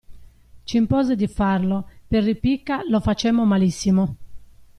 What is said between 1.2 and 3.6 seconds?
farlo, per ripicca lo facemmo